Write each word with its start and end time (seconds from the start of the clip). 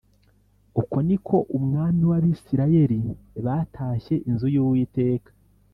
Uko 0.81 0.97
ni 1.07 1.17
ko 1.25 1.35
umwami 1.57 1.97
n’Abisirayeli 2.09 2.99
batashye 3.45 4.15
inzu 4.27 4.47
y’Uwiteka 4.55 5.31